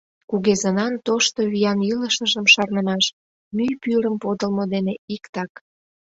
[0.29, 3.05] Кугезынан тошто виян илышыжым шарнымаш—
[3.55, 5.51] мӱй пӱрым подылмо дене иктак.